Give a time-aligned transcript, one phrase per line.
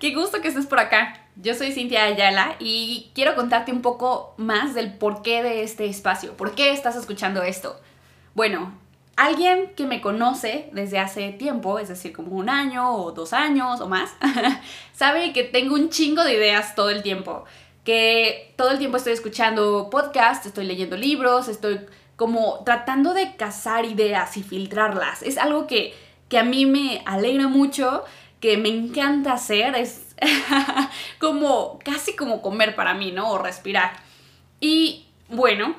[0.00, 1.18] Qué gusto que estés por acá.
[1.34, 6.36] Yo soy Cintia Ayala y quiero contarte un poco más del porqué de este espacio.
[6.36, 7.80] ¿Por qué estás escuchando esto?
[8.34, 8.72] Bueno,
[9.16, 13.80] alguien que me conoce desde hace tiempo, es decir, como un año o dos años
[13.80, 14.12] o más,
[14.92, 17.44] sabe que tengo un chingo de ideas todo el tiempo.
[17.82, 21.80] Que todo el tiempo estoy escuchando podcasts, estoy leyendo libros, estoy
[22.14, 25.24] como tratando de cazar ideas y filtrarlas.
[25.24, 25.92] Es algo que,
[26.28, 28.04] que a mí me alegra mucho,
[28.40, 30.14] que me encanta hacer, es
[31.18, 33.30] como casi como comer para mí, ¿no?
[33.30, 33.92] O respirar.
[34.60, 35.74] Y bueno,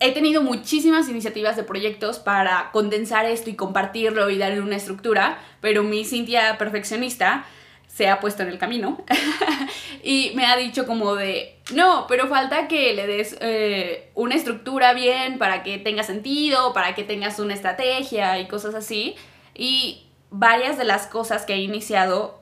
[0.00, 5.38] he tenido muchísimas iniciativas de proyectos para condensar esto y compartirlo y darle una estructura,
[5.60, 7.46] pero mi Cintia perfeccionista
[7.88, 9.04] se ha puesto en el camino
[10.04, 14.92] y me ha dicho como de, no, pero falta que le des eh, una estructura
[14.92, 19.16] bien para que tenga sentido, para que tengas una estrategia y cosas así.
[19.54, 22.40] Y varias de las cosas que he iniciado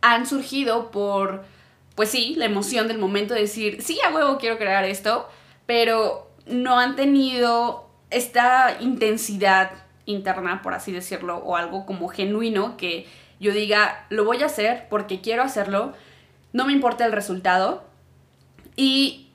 [0.00, 1.44] han surgido por,
[1.94, 5.28] pues sí, la emoción del momento de decir, sí, a huevo quiero crear esto,
[5.66, 9.72] pero no han tenido esta intensidad
[10.04, 13.06] interna, por así decirlo, o algo como genuino que
[13.40, 15.92] yo diga, lo voy a hacer porque quiero hacerlo,
[16.52, 17.84] no me importa el resultado
[18.76, 19.30] y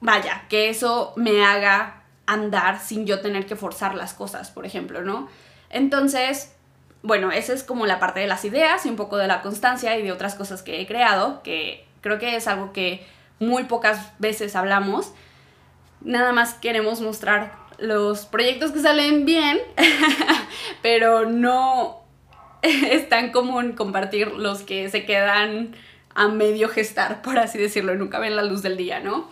[0.00, 5.02] vaya, que eso me haga andar sin yo tener que forzar las cosas, por ejemplo,
[5.02, 5.28] ¿no?
[5.70, 6.54] Entonces,
[7.04, 9.96] bueno, esa es como la parte de las ideas y un poco de la constancia
[9.96, 13.06] y de otras cosas que he creado, que creo que es algo que
[13.38, 15.12] muy pocas veces hablamos
[16.04, 19.58] nada más queremos mostrar los proyectos que salen bien,
[20.82, 22.02] pero no
[22.62, 25.74] es tan común compartir los que se quedan
[26.14, 29.28] a medio gestar, por así decirlo, nunca ven la luz del día, ¿no?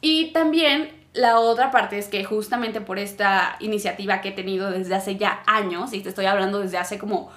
[0.00, 4.94] Y también la otra parte es que justamente por esta iniciativa que he tenido desde
[4.94, 7.30] hace ya años, y te estoy hablando desde hace como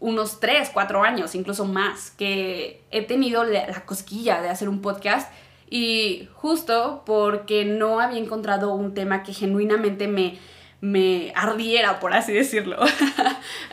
[0.00, 5.32] unos 3, 4 años, incluso más, que he tenido la cosquilla de hacer un podcast,
[5.70, 10.38] y justo porque no había encontrado un tema que genuinamente me,
[10.80, 12.78] me ardiera, por así decirlo.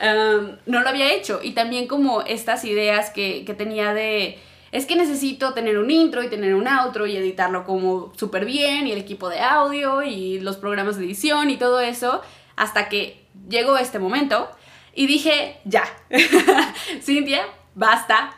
[0.02, 1.42] Um, no lo había hecho.
[1.44, 4.40] Y también como estas ideas que, que tenía de
[4.72, 8.88] es que necesito tener un intro y tener un outro y editarlo como súper bien
[8.88, 12.22] y el equipo de audio y los programas de edición y todo eso,
[12.56, 14.50] hasta que llegó este momento
[14.94, 15.84] y dije, ya,
[17.02, 17.44] Cintia,
[17.76, 18.36] basta,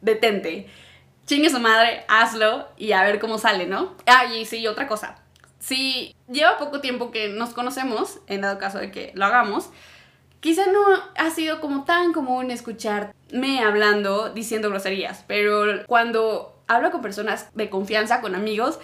[0.00, 0.68] detente
[1.26, 3.94] chingue su madre, hazlo y a ver cómo sale, ¿no?
[4.06, 5.16] Ah, y sí, otra cosa.
[5.58, 9.70] Si lleva poco tiempo que nos conocemos, en dado caso de que lo hagamos,
[10.40, 10.80] quizá no
[11.16, 12.50] ha sido como tan común
[13.30, 18.78] escucharme hablando, diciendo groserías, pero cuando hablo con personas de confianza, con amigos,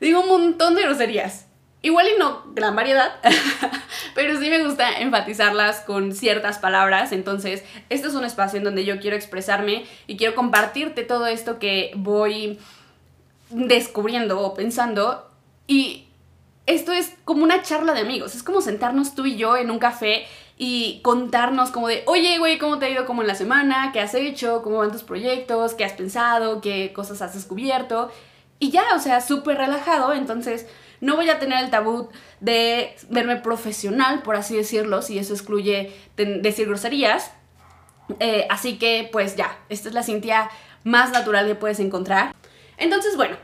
[0.00, 1.46] digo un montón de groserías.
[1.82, 3.20] Igual y no gran variedad,
[4.14, 7.12] pero sí me gusta enfatizarlas con ciertas palabras.
[7.12, 11.58] Entonces, este es un espacio en donde yo quiero expresarme y quiero compartirte todo esto
[11.58, 12.58] que voy
[13.50, 15.30] descubriendo o pensando.
[15.68, 16.08] Y
[16.64, 18.34] esto es como una charla de amigos.
[18.34, 20.26] Es como sentarnos tú y yo en un café
[20.58, 23.90] y contarnos como de, oye, güey, ¿cómo te ha ido como en la semana?
[23.92, 24.62] ¿Qué has hecho?
[24.62, 25.74] ¿Cómo van tus proyectos?
[25.74, 26.60] ¿Qué has pensado?
[26.60, 28.10] ¿Qué cosas has descubierto?
[28.58, 30.14] Y ya, o sea, súper relajado.
[30.14, 30.66] Entonces
[31.00, 32.08] no voy a tener el tabú
[32.40, 37.32] de verme profesional, por así decirlo, si eso excluye decir groserías.
[38.20, 40.48] Eh, así que, pues ya, esta es la Cintia
[40.84, 42.34] más natural que puedes encontrar.
[42.78, 43.36] Entonces, bueno,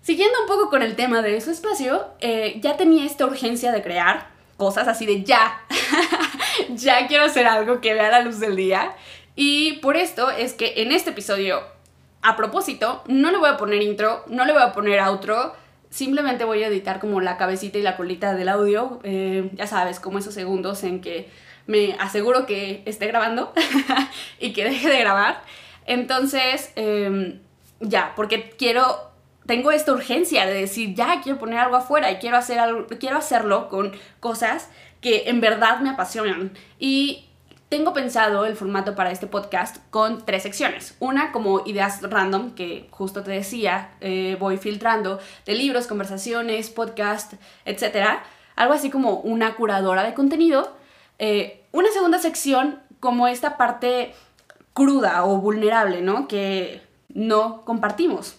[0.00, 3.82] siguiendo un poco con el tema de su espacio, eh, ya tenía esta urgencia de
[3.82, 5.62] crear cosas así de ya,
[6.68, 8.92] ya quiero hacer algo que vea la luz del día.
[9.34, 11.62] Y por esto es que en este episodio,
[12.20, 15.54] a propósito, no le voy a poner intro, no le voy a poner outro,
[15.90, 20.00] simplemente voy a editar como la cabecita y la colita del audio, eh, ya sabes,
[20.00, 21.30] como esos segundos en que
[21.66, 23.52] me aseguro que esté grabando
[24.40, 25.42] y que deje de grabar.
[25.86, 27.40] Entonces, em,
[27.80, 29.10] ya, porque quiero,
[29.48, 32.60] tengo esta urgencia de decir, ya, quiero poner algo afuera y quiero, hacer
[33.00, 34.68] quiero hacerlo con cosas
[35.00, 36.52] que en verdad me apasionan.
[36.78, 37.24] Y
[37.70, 40.96] tengo pensado el formato para este podcast con tres secciones.
[41.00, 47.32] Una como ideas random, que justo te decía, eh, voy filtrando de libros, conversaciones, podcast,
[47.64, 48.20] etc.
[48.54, 50.76] Algo así como una curadora de contenido.
[51.18, 54.14] Eh, una segunda sección como esta parte
[54.74, 56.28] cruda o vulnerable, ¿no?
[56.28, 58.36] Que no compartimos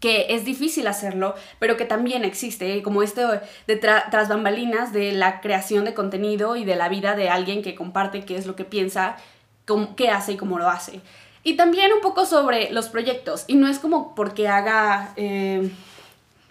[0.00, 2.82] que es difícil hacerlo, pero que también existe, ¿eh?
[2.82, 7.30] como esto de tras bambalinas de la creación de contenido y de la vida de
[7.30, 9.16] alguien que comparte qué es lo que piensa,
[9.96, 11.00] qué hace y cómo lo hace.
[11.42, 15.70] Y también un poco sobre los proyectos, y no es como porque haga, eh,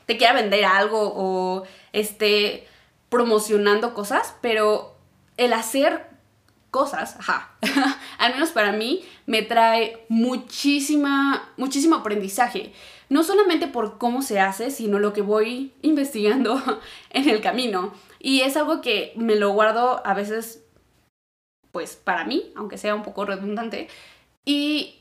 [0.05, 1.63] te quiera vender algo o
[1.93, 2.67] esté
[3.09, 4.95] promocionando cosas, pero
[5.37, 6.07] el hacer
[6.71, 7.51] cosas, ajá,
[8.17, 12.73] al menos para mí, me trae muchísima, muchísimo aprendizaje.
[13.09, 16.61] No solamente por cómo se hace, sino lo que voy investigando
[17.09, 17.93] en el camino.
[18.19, 20.63] Y es algo que me lo guardo a veces,
[21.71, 23.87] pues para mí, aunque sea un poco redundante.
[24.45, 24.99] Y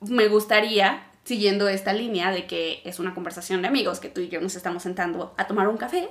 [0.00, 4.28] me gustaría, siguiendo esta línea de que es una conversación de amigos, que tú y
[4.28, 6.08] yo nos estamos sentando a tomar un café,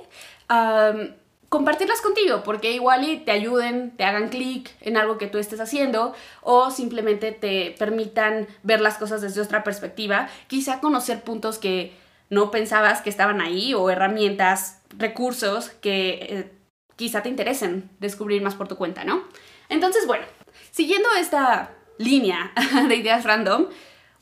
[1.52, 5.60] compartirlas contigo, porque igual y te ayuden, te hagan clic en algo que tú estés
[5.60, 11.92] haciendo o simplemente te permitan ver las cosas desde otra perspectiva, quizá conocer puntos que
[12.30, 16.52] no pensabas que estaban ahí o herramientas, recursos que eh,
[16.96, 19.22] quizá te interesen descubrir más por tu cuenta, ¿no?
[19.68, 20.24] Entonces, bueno,
[20.70, 22.50] siguiendo esta línea
[22.88, 23.66] de ideas random,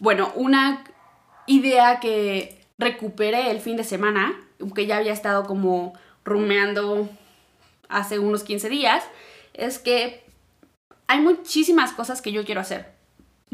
[0.00, 0.82] bueno, una
[1.46, 4.34] idea que recuperé el fin de semana,
[4.74, 5.92] que ya había estado como
[6.24, 7.08] rumeando
[7.90, 9.04] hace unos 15 días,
[9.54, 10.24] es que
[11.06, 12.92] hay muchísimas cosas que yo quiero hacer.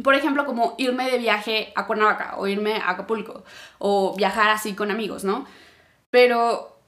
[0.03, 3.45] Por ejemplo, como irme de viaje a Cuernavaca o irme a Acapulco
[3.79, 5.47] o viajar así con amigos, ¿no?
[6.11, 6.79] Pero,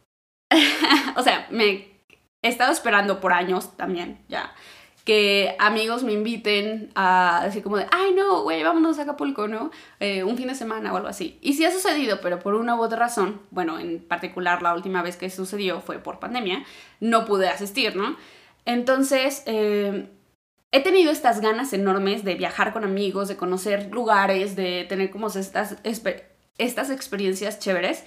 [1.16, 1.64] o sea, me
[2.42, 4.54] he estado esperando por años también, ya,
[5.08, 9.70] que amigos me inviten a decir como de, ay no, güey, vámonos a Acapulco, ¿no?
[10.00, 11.38] Eh, un fin de semana o algo así.
[11.40, 15.00] Y sí ha sucedido, pero por una u otra razón, bueno, en particular la última
[15.00, 16.62] vez que sucedió fue por pandemia,
[17.00, 18.18] no pude asistir, ¿no?
[18.66, 20.10] Entonces, eh,
[20.72, 25.28] he tenido estas ganas enormes de viajar con amigos, de conocer lugares, de tener como
[25.28, 25.76] estas,
[26.58, 28.04] estas experiencias chéveres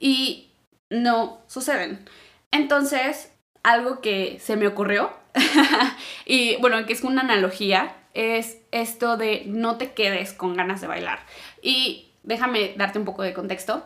[0.00, 0.50] y
[0.90, 2.04] no suceden.
[2.50, 3.29] Entonces,
[3.62, 5.12] algo que se me ocurrió
[6.24, 10.86] y bueno, que es una analogía, es esto de no te quedes con ganas de
[10.86, 11.20] bailar.
[11.62, 13.84] Y déjame darte un poco de contexto.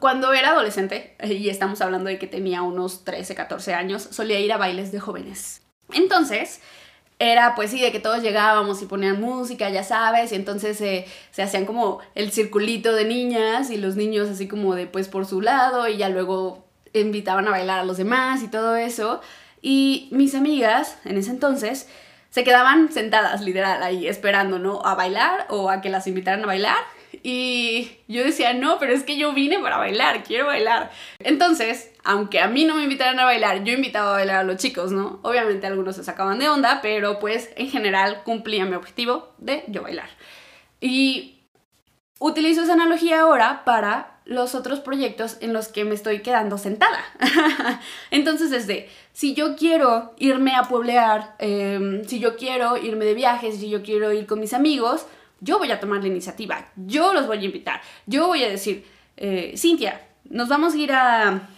[0.00, 4.52] Cuando era adolescente, y estamos hablando de que tenía unos 13, 14 años, solía ir
[4.52, 5.62] a bailes de jóvenes.
[5.92, 6.60] Entonces,
[7.18, 11.42] era pues sí, de que todos llegábamos y ponían música, ya sabes, y entonces se
[11.42, 15.40] hacían como el circulito de niñas y los niños así como de pues por su
[15.40, 16.67] lado y ya luego
[17.00, 19.20] invitaban a bailar a los demás y todo eso.
[19.60, 21.88] Y mis amigas, en ese entonces,
[22.30, 24.84] se quedaban sentadas, literal, ahí esperando, ¿no?
[24.84, 26.76] A bailar o a que las invitaran a bailar.
[27.22, 30.90] Y yo decía, no, pero es que yo vine para bailar, quiero bailar.
[31.18, 34.56] Entonces, aunque a mí no me invitaran a bailar, yo invitaba a bailar a los
[34.58, 35.18] chicos, ¿no?
[35.22, 39.82] Obviamente algunos se sacaban de onda, pero pues en general cumplía mi objetivo de yo
[39.82, 40.10] bailar.
[40.80, 41.40] Y
[42.20, 47.02] utilizo esa analogía ahora para los otros proyectos en los que me estoy quedando sentada.
[48.10, 53.58] Entonces, desde si yo quiero irme a pueblear, em, si yo quiero irme de viajes,
[53.58, 55.06] si yo quiero ir con mis amigos,
[55.40, 58.84] yo voy a tomar la iniciativa, yo los voy a invitar, yo voy a decir,
[59.16, 61.48] eh, Cintia, nos vamos a ir a,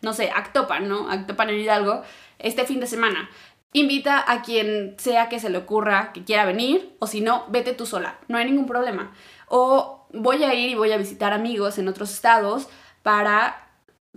[0.00, 1.10] no sé, Actopan, ¿no?
[1.10, 2.02] Actopan en Hidalgo,
[2.38, 3.28] este fin de semana.
[3.72, 7.72] Invita a quien sea que se le ocurra que quiera venir, o si no, vete
[7.72, 9.12] tú sola, no hay ningún problema.
[9.46, 12.68] O voy a ir y voy a visitar amigos en otros estados
[13.02, 13.68] para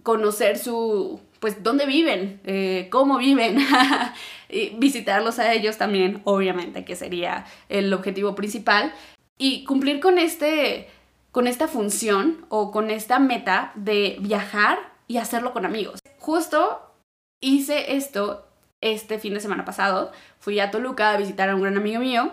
[0.01, 3.57] conocer su, pues, dónde viven, eh, cómo viven,
[4.77, 8.91] visitarlos a ellos también, obviamente, que sería el objetivo principal,
[9.37, 10.89] y cumplir con este,
[11.31, 15.99] con esta función o con esta meta de viajar y hacerlo con amigos.
[16.19, 16.81] Justo
[17.41, 18.47] hice esto
[18.83, 22.31] este fin de semana pasado, fui a Toluca a visitar a un gran amigo mío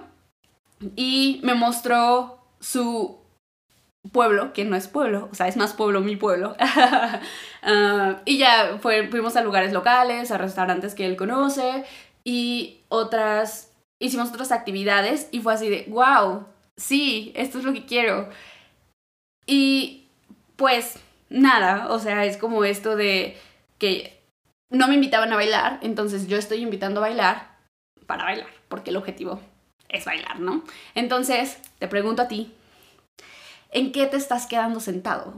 [0.96, 3.20] y me mostró su
[4.12, 6.56] pueblo, que no es pueblo, o sea, es más pueblo mi pueblo.
[7.62, 11.84] Ah, y ya fuimos a lugares locales, a restaurantes que él conoce
[12.24, 16.46] y otras, hicimos otras actividades y fue así de, wow,
[16.78, 18.30] sí, esto es lo que quiero.
[19.44, 20.08] Y
[20.56, 23.36] pues nada, o sea, es como esto de
[23.78, 24.19] que
[24.70, 27.58] no me invitaban a bailar, entonces yo estoy invitando a bailar
[28.06, 29.40] para bailar, porque el objetivo
[29.88, 30.64] es bailar, ¿no?
[30.94, 32.54] Entonces, te pregunto a ti,
[33.72, 35.34] ¿En qué te estás quedando sentado?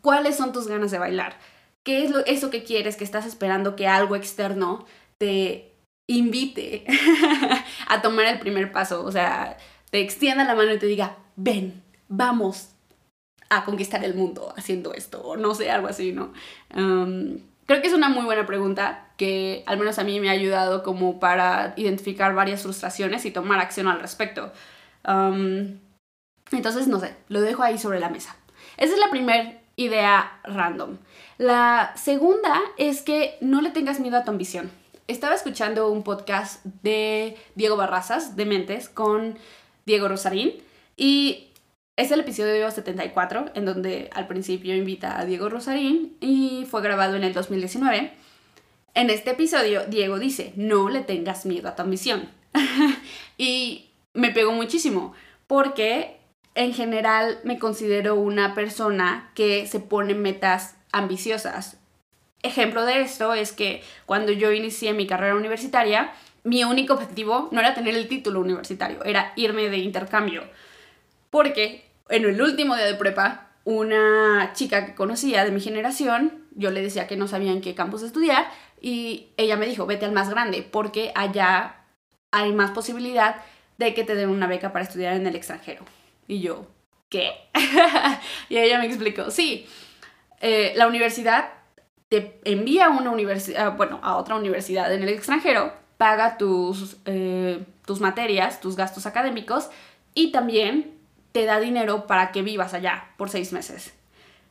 [0.00, 1.38] ¿Cuáles son tus ganas de bailar?
[1.84, 4.86] ¿Qué es lo, eso que quieres, que estás esperando que algo externo
[5.18, 5.72] te
[6.08, 6.86] invite
[7.88, 9.04] a tomar el primer paso?
[9.04, 9.58] O sea,
[9.90, 12.70] te extienda la mano y te diga, ven, vamos
[13.50, 16.32] a conquistar el mundo haciendo esto, o no sé, algo así, ¿no?
[17.66, 20.82] Creo que es una muy buena pregunta que al menos a mí me ha ayudado
[20.82, 24.52] como para identificar varias frustraciones y tomar acción al respecto.
[25.04, 28.36] Entonces, no sé, lo dejo ahí sobre la mesa.
[28.76, 30.98] Esa es la primera idea random.
[31.38, 34.70] La segunda es que no le tengas miedo a tu ambición.
[35.08, 39.38] Estaba escuchando un podcast de Diego Barrazas, de Mentes, con
[39.84, 40.52] Diego Rosarín,
[40.96, 41.51] y
[41.96, 47.16] es el episodio 74, en donde al principio invita a Diego Rosarín y fue grabado
[47.16, 48.12] en el 2019.
[48.94, 52.28] En este episodio, Diego dice, no le tengas miedo a tu ambición.
[53.38, 55.14] y me pegó muchísimo,
[55.46, 56.16] porque
[56.54, 61.78] en general me considero una persona que se pone metas ambiciosas.
[62.42, 67.60] Ejemplo de esto es que cuando yo inicié mi carrera universitaria, mi único objetivo no
[67.60, 70.42] era tener el título universitario, era irme de intercambio.
[71.32, 76.70] Porque en el último día de prepa, una chica que conocía de mi generación, yo
[76.70, 78.50] le decía que no sabía en qué campus estudiar
[78.82, 81.76] y ella me dijo, vete al más grande porque allá
[82.32, 83.36] hay más posibilidad
[83.78, 85.86] de que te den una beca para estudiar en el extranjero.
[86.28, 86.66] Y yo,
[87.08, 87.32] ¿qué?
[88.50, 89.66] y ella me explicó, sí,
[90.42, 91.48] eh, la universidad
[92.10, 97.64] te envía a una universidad, bueno, a otra universidad en el extranjero, paga tus, eh,
[97.86, 99.70] tus materias, tus gastos académicos
[100.12, 101.00] y también
[101.32, 103.94] te da dinero para que vivas allá por seis meses.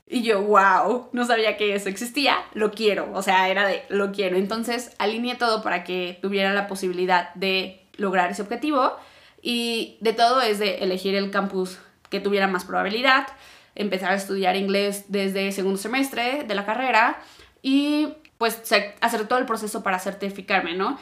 [0.08, 4.12] Y yo, wow, no sabía que eso existía, lo quiero, o sea, era de, lo
[4.12, 4.36] quiero.
[4.36, 8.98] Entonces alineé todo para que tuviera la posibilidad de lograr ese objetivo
[9.42, 13.28] y de todo es de elegir el campus que tuviera más probabilidad,
[13.74, 17.22] empezar a estudiar inglés desde segundo semestre de la carrera
[17.62, 18.62] y pues
[19.00, 21.00] hacer todo el proceso para certificarme, ¿no?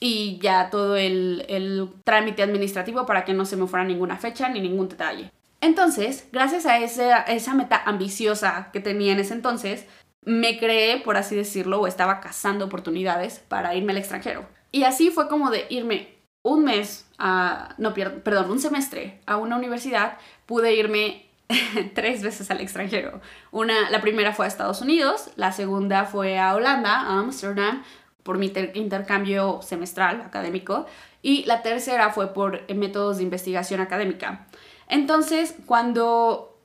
[0.00, 4.48] Y ya todo el, el trámite administrativo para que no se me fuera ninguna fecha
[4.48, 5.30] ni ningún detalle.
[5.60, 9.86] Entonces, gracias a esa, esa meta ambiciosa que tenía en ese entonces,
[10.22, 14.46] me creé, por así decirlo, o estaba cazando oportunidades para irme al extranjero.
[14.72, 19.56] Y así fue como de irme un mes, a, no, perdón, un semestre a una
[19.56, 20.16] universidad,
[20.46, 21.26] pude irme
[21.94, 23.20] tres veces al extranjero.
[23.50, 27.82] Una, la primera fue a Estados Unidos, la segunda fue a Holanda, a Amsterdam,
[28.22, 30.86] por mi intercambio semestral académico,
[31.22, 34.46] y la tercera fue por métodos de investigación académica.
[34.88, 36.58] Entonces, cuando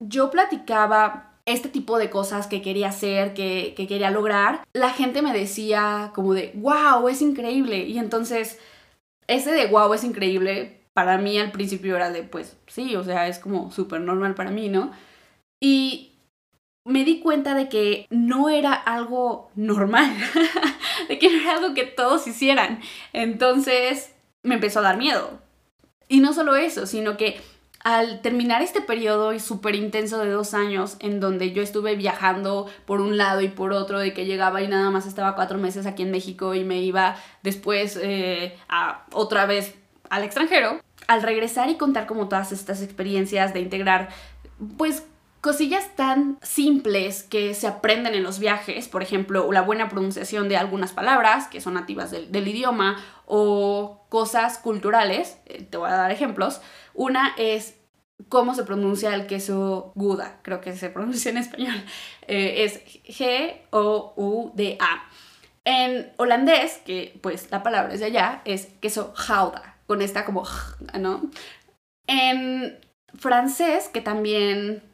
[0.00, 5.22] yo platicaba este tipo de cosas que quería hacer, que, que quería lograr, la gente
[5.22, 7.84] me decía como de, wow, es increíble.
[7.84, 8.58] Y entonces
[9.26, 13.26] ese de wow es increíble, para mí al principio era de, pues sí, o sea,
[13.28, 14.92] es como súper normal para mí, ¿no?
[15.60, 16.13] Y
[16.84, 20.14] me di cuenta de que no era algo normal,
[21.08, 22.80] de que no era algo que todos hicieran.
[23.12, 24.12] Entonces
[24.42, 25.40] me empezó a dar miedo.
[26.08, 27.40] Y no solo eso, sino que
[27.84, 33.00] al terminar este periodo súper intenso de dos años en donde yo estuve viajando por
[33.00, 36.02] un lado y por otro, de que llegaba y nada más estaba cuatro meses aquí
[36.02, 39.74] en México y me iba después eh, a otra vez
[40.08, 44.08] al extranjero, al regresar y contar como todas estas experiencias de integrar,
[44.78, 45.04] pues
[45.44, 50.56] cosillas tan simples que se aprenden en los viajes, por ejemplo, la buena pronunciación de
[50.56, 52.96] algunas palabras que son nativas del, idioma
[53.26, 56.62] o cosas culturales, eh, te voy a dar ejemplos,
[56.94, 57.76] una es
[58.30, 61.76] cómo se pronuncia el queso Gouda, creo que se pronuncia en español.
[62.26, 64.88] Eh, es G-O-U-D-A.
[65.66, 70.44] En holandés, que pues la palabra es de allá, es queso Gouda, con esta como,
[70.98, 71.30] ¿no?
[72.06, 72.78] En
[73.18, 74.93] francés, que también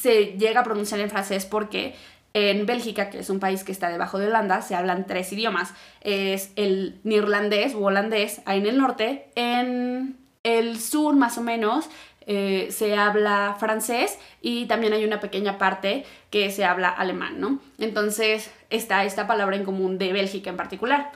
[0.00, 1.94] se llega a pronunciar en francés porque
[2.34, 5.72] en Bélgica, que es un país que está debajo de Holanda, se hablan tres idiomas.
[6.02, 9.28] Es el neerlandés o holandés ahí en el norte.
[9.36, 11.88] En el sur, más o menos,
[12.26, 17.58] eh, se habla francés y también hay una pequeña parte que se habla alemán, ¿no?
[17.78, 21.12] Entonces está esta palabra en común de Bélgica en particular.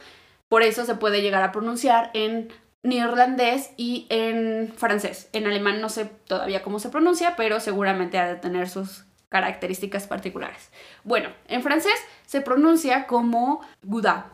[0.48, 2.48] Por eso se puede llegar a pronunciar en
[2.82, 5.28] neerlandés y en francés.
[5.32, 10.06] En alemán no sé todavía cómo se pronuncia, pero seguramente ha de tener sus características
[10.06, 10.70] particulares.
[11.04, 11.94] Bueno, en francés
[12.26, 14.32] se pronuncia como gouda.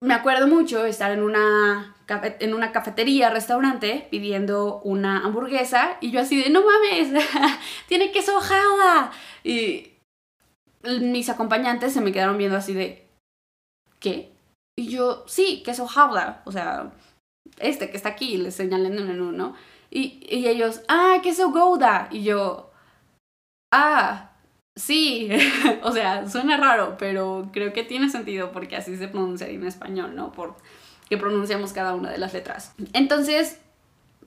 [0.00, 1.94] Me acuerdo mucho estar en una,
[2.40, 7.24] en una cafetería, restaurante, pidiendo una hamburguesa y yo así de, no mames,
[7.88, 9.12] tiene queso java.
[9.44, 9.94] Y
[10.82, 13.08] mis acompañantes se me quedaron viendo así de,
[14.00, 14.32] ¿qué?
[14.76, 16.90] Y yo, sí, queso jauda, o sea,
[17.58, 19.54] este que está aquí, les señalé en el menú, ¿no?
[19.90, 22.08] Y, y ellos, ah, queso gouda.
[22.10, 22.70] Y yo,
[23.72, 24.32] ah,
[24.76, 25.30] sí,
[25.82, 30.16] o sea, suena raro, pero creo que tiene sentido porque así se pronunciaría en español,
[30.16, 30.32] ¿no?
[30.32, 30.56] Por
[31.08, 32.74] que pronunciamos cada una de las letras.
[32.92, 33.60] Entonces,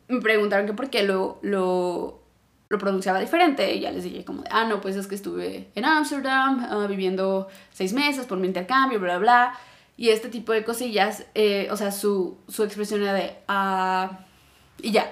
[0.08, 2.22] me preguntaron que por qué lo, lo,
[2.70, 5.86] lo pronunciaba diferente y ya les dije como, ah, no, pues es que estuve en
[5.86, 9.60] Ámsterdam ah, viviendo seis meses por mi intercambio, bla, bla.
[9.98, 14.20] Y este tipo de cosillas, eh, o sea, su, su expresión era de, ah,
[14.80, 15.12] y ya,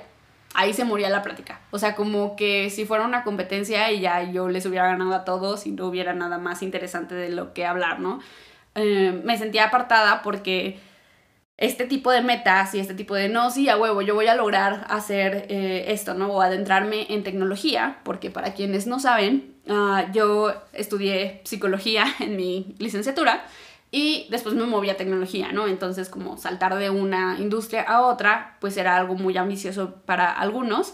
[0.54, 1.62] ahí se moría la plática.
[1.72, 5.26] O sea, como que si fuera una competencia y ya yo les hubiera ganado a
[5.26, 8.20] todos y no hubiera nada más interesante de lo que hablar, ¿no?
[8.76, 10.80] Eh, me sentía apartada porque
[11.58, 14.36] este tipo de metas y este tipo de no, sí, a huevo, yo voy a
[14.36, 16.28] lograr hacer eh, esto, ¿no?
[16.28, 22.76] O adentrarme en tecnología, porque para quienes no saben, ah, yo estudié psicología en mi
[22.80, 23.46] licenciatura
[23.96, 25.70] Y después me moví a tecnología, ¿no?
[25.70, 30.94] Entonces como saltar de una industria a otra, pues era algo muy ambicioso para algunos.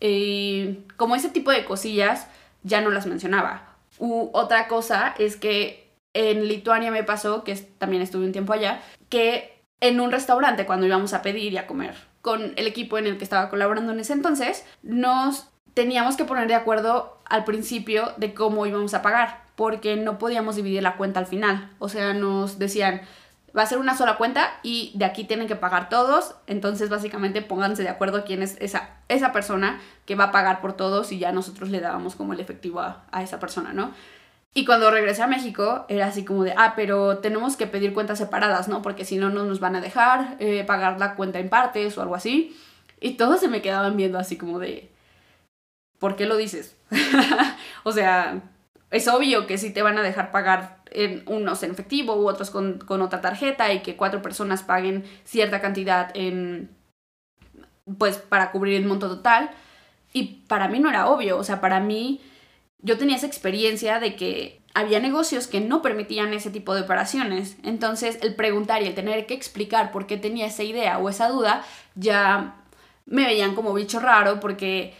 [0.00, 2.26] Y como ese tipo de cosillas
[2.62, 3.74] ya no las mencionaba.
[3.98, 8.82] U otra cosa es que en Lituania me pasó, que también estuve un tiempo allá,
[9.08, 13.06] que en un restaurante cuando íbamos a pedir y a comer con el equipo en
[13.06, 18.12] el que estaba colaborando en ese entonces, nos teníamos que poner de acuerdo al principio
[18.18, 21.70] de cómo íbamos a pagar, porque no podíamos dividir la cuenta al final.
[21.78, 23.02] O sea, nos decían,
[23.56, 27.42] va a ser una sola cuenta y de aquí tienen que pagar todos, entonces básicamente
[27.42, 31.18] pónganse de acuerdo quién es esa, esa persona que va a pagar por todos y
[31.18, 33.92] ya nosotros le dábamos como el efectivo a, a esa persona, ¿no?
[34.54, 38.18] Y cuando regresé a México, era así como de, ah, pero tenemos que pedir cuentas
[38.18, 38.82] separadas, ¿no?
[38.82, 42.02] Porque si no, no nos van a dejar eh, pagar la cuenta en partes o
[42.02, 42.54] algo así.
[43.00, 44.90] Y todos se me quedaban viendo así como de,
[45.98, 46.76] ¿por qué lo dices?
[47.84, 48.42] o sea,
[48.92, 52.50] es obvio que si te van a dejar pagar en unos en efectivo u otros
[52.50, 56.70] con, con otra tarjeta y que cuatro personas paguen cierta cantidad en,
[57.98, 59.50] pues, para cubrir el monto total.
[60.12, 62.20] Y para mí no era obvio, o sea, para mí
[62.82, 67.56] yo tenía esa experiencia de que había negocios que no permitían ese tipo de operaciones.
[67.62, 71.28] Entonces, el preguntar y el tener que explicar por qué tenía esa idea o esa
[71.28, 72.56] duda, ya
[73.06, 74.94] me veían como bicho raro porque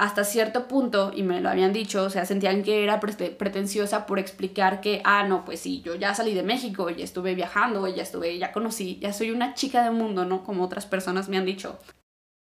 [0.00, 4.18] hasta cierto punto, y me lo habían dicho, o sea, sentían que era pretenciosa por
[4.18, 8.02] explicar que, ah, no, pues sí, yo ya salí de México, ya estuve viajando, ya
[8.02, 10.42] estuve, ya conocí, ya soy una chica del mundo, ¿no?
[10.42, 11.78] Como otras personas me han dicho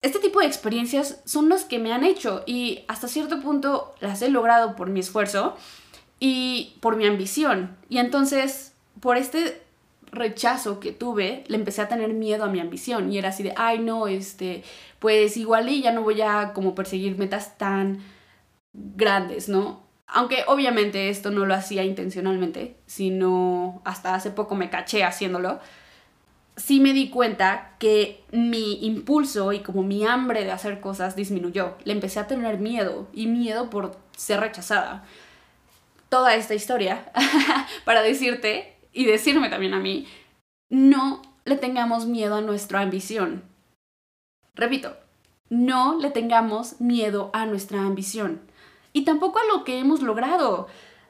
[0.01, 4.23] este tipo de experiencias son los que me han hecho y hasta cierto punto las
[4.23, 5.57] he logrado por mi esfuerzo
[6.21, 7.77] y por mi ambición.
[7.89, 9.61] Y entonces, por este
[10.11, 13.55] rechazo que tuve, le empecé a tener miedo a mi ambición y era así de,
[13.57, 14.63] ay no, este,
[14.99, 18.01] pues igual y ya no voy a como perseguir metas tan
[18.73, 19.87] grandes, ¿no?
[20.07, 25.61] Aunque obviamente esto no lo hacía intencionalmente, sino hasta hace poco me caché haciéndolo
[26.59, 31.77] sí me di cuenta que mi impulso y como mi hambre de hacer cosas disminuyó.
[31.85, 35.05] Le empecé a tener miedo y miedo por ser rechazada.
[36.09, 37.13] Toda esta historia
[37.85, 40.07] para decirte y decirme también a mí,
[40.71, 43.43] no le tengamos miedo a nuestra ambición.
[44.55, 44.97] Repito,
[45.51, 48.41] no le tengamos miedo a nuestra ambición.
[48.93, 50.67] Y tampoco a lo que hemos logrado.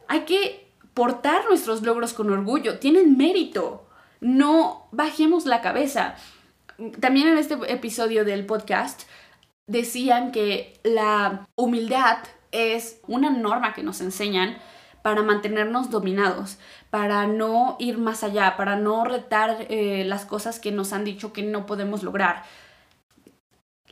[0.07, 2.79] Hay que portar nuestros logros con orgullo.
[2.79, 3.89] Tienen mérito
[4.21, 6.17] no bajemos la cabeza.
[7.01, 9.03] También en este episodio del podcast
[9.67, 12.19] decían que la humildad
[12.51, 14.59] es una norma que nos enseñan
[15.03, 16.59] para mantenernos dominados,
[16.91, 21.33] para no ir más allá, para no retar eh, las cosas que nos han dicho
[21.33, 22.45] que no podemos lograr.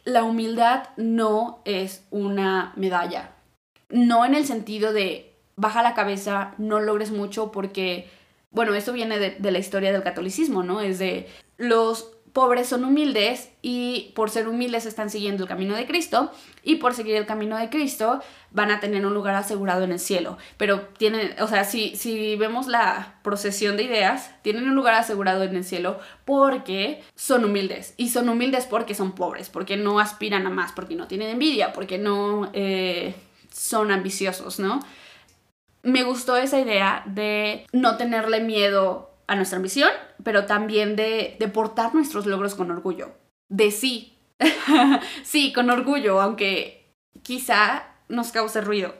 [0.05, 3.33] La humildad no es una medalla,
[3.89, 8.09] no en el sentido de baja la cabeza, no logres mucho porque
[8.57, 10.81] bueno, esto viene de, la historia del catolicismo, ¿no?
[10.81, 15.87] Es de los pobres son humildes y por ser humildes están siguiendo el camino de
[15.87, 16.31] Cristo
[16.63, 18.21] y por seguir el camino de Cristo
[18.51, 20.37] van a tener un lugar asegurado en el cielo.
[20.59, 25.45] Pero tienen, o sea, si, si vemos la procesión de ideas, tienen un lugar asegurado
[25.45, 30.47] en el cielo porque son humildes y son humildes porque son pobres, porque no aspiran
[30.47, 33.15] a más, porque no tienen envidia, porque no eh,
[33.51, 34.81] son ambiciosos, ¿no?
[35.83, 39.91] me gustó esa idea de no tenerle miedo a nuestra ambición,
[40.23, 43.13] pero también de, de portar nuestros logros con orgullo.
[43.49, 44.19] De sí.
[45.23, 48.95] sí, con orgullo, aunque quizá nos cause ruido.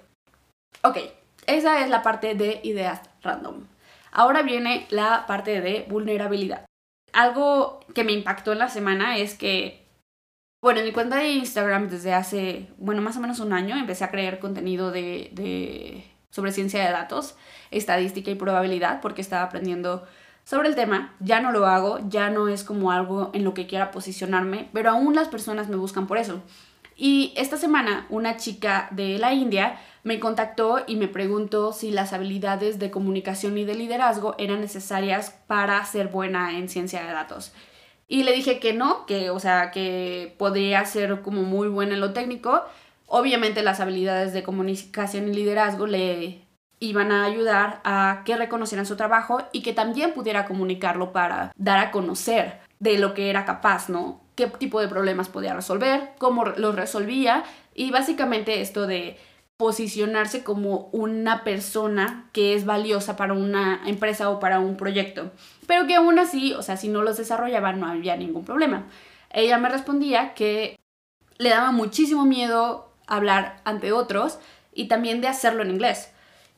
[0.83, 0.99] Ok,
[1.47, 3.67] esa es la parte de ideas random.
[4.13, 6.65] Ahora viene la parte de vulnerabilidad.
[7.13, 9.87] Algo que me impactó en la semana es que,
[10.63, 14.05] bueno, en mi cuenta de Instagram desde hace, bueno, más o menos un año empecé
[14.05, 17.37] a crear contenido de, de sobre ciencia de datos,
[17.71, 20.07] estadística y probabilidad, porque estaba aprendiendo
[20.45, 21.15] sobre el tema.
[21.21, 24.91] Ya no lo hago, ya no es como algo en lo que quiera posicionarme, pero
[24.91, 26.43] aún las personas me buscan por eso.
[26.97, 32.13] Y esta semana una chica de la India me contactó y me preguntó si las
[32.13, 37.53] habilidades de comunicación y de liderazgo eran necesarias para ser buena en ciencia de datos.
[38.09, 42.01] Y le dije que no, que o sea, que podría ser como muy buena en
[42.01, 42.63] lo técnico,
[43.07, 46.47] Obviamente las habilidades de comunicación y liderazgo le
[46.81, 51.79] iban a ayudar a que reconocieran su trabajo y que también pudiera comunicarlo para dar
[51.79, 54.21] a conocer de lo que era capaz, ¿no?
[54.35, 59.17] Qué tipo de problemas podía resolver, cómo los resolvía y básicamente esto de
[59.57, 65.31] posicionarse como una persona que es valiosa para una empresa o para un proyecto.
[65.67, 68.87] Pero que aún así, o sea, si no los desarrollaba no había ningún problema.
[69.31, 70.77] Ella me respondía que
[71.39, 74.39] le daba muchísimo miedo hablar ante otros
[74.73, 76.11] y también de hacerlo en inglés.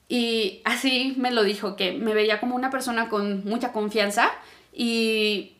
[0.08, 4.30] Y así me lo dijo, que me veía como una persona con mucha confianza
[4.72, 5.56] y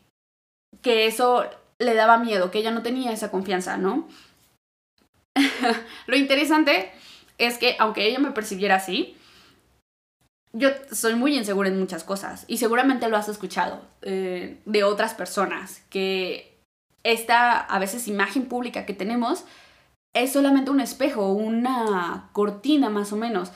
[0.81, 1.45] que eso
[1.77, 4.07] le daba miedo, que ella no tenía esa confianza, ¿no?
[6.07, 6.91] lo interesante
[7.37, 9.15] es que aunque ella me percibiera así,
[10.51, 15.13] yo soy muy insegura en muchas cosas y seguramente lo has escuchado eh, de otras
[15.13, 16.57] personas, que
[17.03, 19.45] esta a veces imagen pública que tenemos
[20.13, 23.51] es solamente un espejo, una cortina más o menos,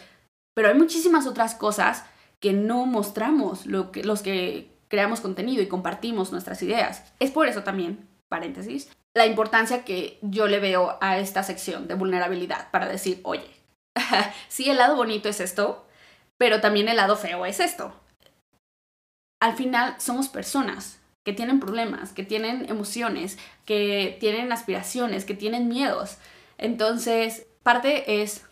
[0.56, 2.06] pero hay muchísimas otras cosas
[2.40, 7.04] que no mostramos lo que, los que creamos contenido y compartimos nuestras ideas.
[7.20, 11.96] Es por eso también, paréntesis, la importancia que yo le veo a esta sección de
[11.96, 13.50] vulnerabilidad para decir, oye,
[14.48, 15.86] sí, el lado bonito es esto,
[16.38, 17.94] pero también el lado feo es esto.
[19.42, 25.68] Al final somos personas que tienen problemas, que tienen emociones, que tienen aspiraciones, que tienen
[25.68, 26.18] miedos.
[26.58, 28.46] Entonces, parte es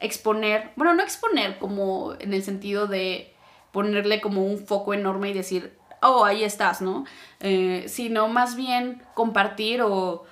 [0.00, 3.32] exponer, bueno, no exponer como en el sentido de
[3.72, 7.04] ponerle como un foco enorme y decir, oh, ahí estás, ¿no?
[7.40, 10.24] Eh, sino más bien compartir o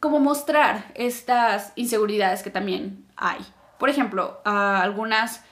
[0.00, 3.38] como mostrar estas inseguridades que también hay.
[3.78, 5.44] Por ejemplo, algunas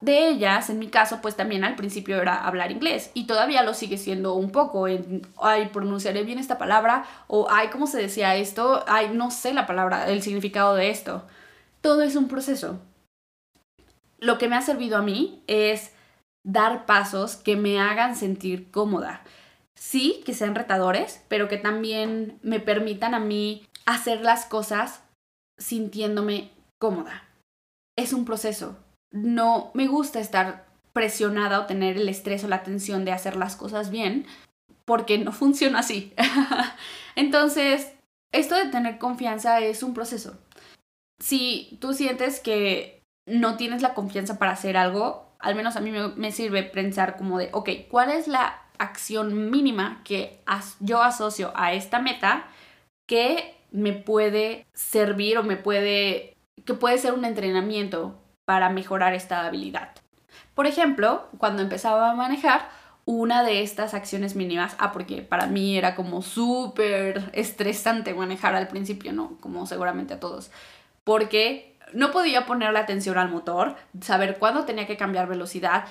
[0.00, 3.74] de ellas, en mi caso, pues también al principio era hablar inglés y todavía lo
[3.74, 4.88] sigue siendo un poco.
[4.88, 8.82] En, ay, pronunciaré bien esta palabra o ay, ¿cómo se decía esto?
[8.86, 11.26] Ay, no sé la palabra, el significado de esto.
[11.82, 12.80] Todo es un proceso.
[14.18, 15.92] Lo que me ha servido a mí es
[16.44, 19.22] dar pasos que me hagan sentir cómoda.
[19.74, 25.02] Sí, que sean retadores, pero que también me permitan a mí hacer las cosas
[25.58, 27.24] sintiéndome cómoda.
[27.96, 28.78] Es un proceso,
[29.10, 33.56] no me gusta estar presionada o tener el estrés o la tensión de hacer las
[33.56, 34.26] cosas bien,
[34.84, 36.12] porque no funciona así.
[37.16, 37.92] Entonces,
[38.32, 40.38] esto de tener confianza es un proceso.
[41.20, 45.90] Si tú sientes que no tienes la confianza para hacer algo, al menos a mí
[45.90, 50.42] me, sirve pensar como de, ok, ¿cuál es la acción mínima que
[50.80, 52.48] yo asocio a esta meta
[53.06, 58.18] que me puede servir o me puede, que puede ser un entrenamiento
[58.50, 59.90] para mejorar esta habilidad.
[60.56, 62.62] Por ejemplo, cuando empezaba a manejar,
[63.04, 68.66] una de estas acciones mínimas, ah, porque para mí era como súper estresante manejar al
[68.66, 69.36] principio, ¿no?
[69.38, 70.50] Como seguramente a todos,
[71.04, 75.84] porque no podía poner la atención al motor, saber cuándo tenía que cambiar velocidad,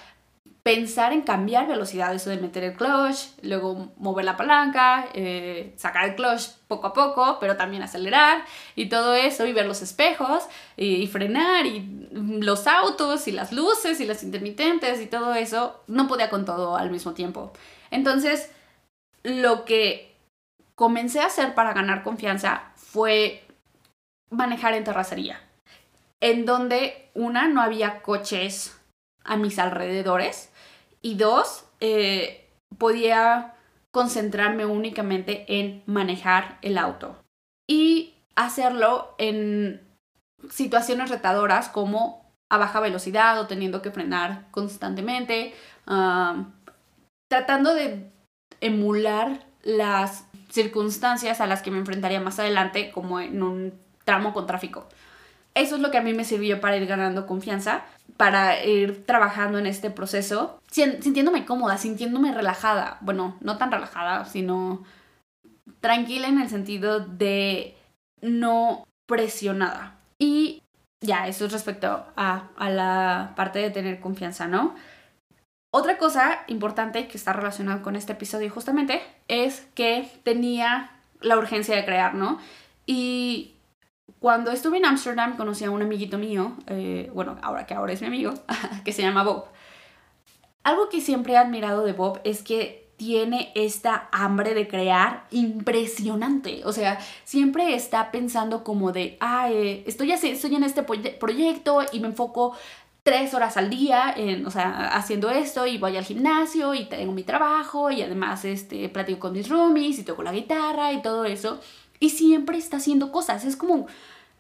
[0.70, 6.08] pensar en cambiar velocidad, eso de meter el clutch, luego mover la palanca, eh, sacar
[6.08, 10.44] el clutch poco a poco, pero también acelerar y todo eso y ver los espejos
[10.78, 16.08] y, frenar y los autos y las luces y las intermitentes y todo eso, no
[16.08, 17.52] podía con todo al mismo tiempo.
[17.90, 18.52] Entonces,
[19.24, 20.16] lo que
[20.76, 23.44] comencé a hacer para ganar confianza fue
[24.30, 25.42] manejar en terracería,
[26.20, 28.79] en donde una no había coches
[29.24, 30.52] a mis alrededores
[31.02, 33.54] y dos, eh, podía
[33.92, 37.18] concentrarme únicamente en manejar el auto
[37.68, 39.82] y hacerlo en
[40.50, 45.54] situaciones retadoras como a baja velocidad o teniendo que frenar constantemente,
[47.30, 48.12] tratando de
[48.62, 54.48] emular las circunstancias a las que me enfrentaría más adelante como en un tramo con
[54.48, 54.88] tráfico.
[55.54, 57.86] Eso es lo que a mí me sirvió para ir ganando confianza,
[58.18, 62.98] para ir trabajando en este proceso, sintiéndome cómoda, sintiéndome relajada.
[63.02, 64.84] Bueno, no tan relajada, sino
[65.80, 67.78] tranquila en el sentido de
[68.22, 69.98] no presionada.
[70.20, 70.64] Y
[71.02, 74.76] ya, eso es respecto a, a la parte de tener confianza, ¿no?
[75.72, 81.76] Otra cosa importante que está relacionada con este episodio justamente es que tenía la urgencia
[81.76, 82.40] de crear, ¿no?
[82.86, 83.56] Y
[84.20, 88.02] cuando estuve en Ámsterdam conocí a un amiguito mío, eh, bueno, ahora que ahora es
[88.02, 88.34] mi amigo,
[88.86, 89.46] que se llama Bob.
[90.64, 96.64] Algo que siempre he admirado de Bob es que tiene esta hambre de crear impresionante.
[96.66, 102.08] O sea, siempre está pensando como de, ah, estoy, estoy en este proyecto y me
[102.08, 102.58] enfoco
[103.04, 107.14] tres horas al día en, o sea, haciendo esto y voy al gimnasio y tengo
[107.14, 111.24] mi trabajo y además este, platico con mis roomies y toco la guitarra y todo
[111.24, 111.60] eso.
[112.00, 113.46] Y siempre está haciendo cosas.
[113.46, 113.88] Es como,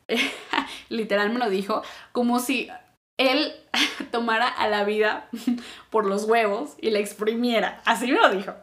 [0.89, 2.69] literal me lo dijo, como si
[3.17, 3.53] él
[4.11, 5.29] tomara a la vida
[5.89, 7.81] por los huevos y la exprimiera.
[7.85, 8.53] Así me lo dijo.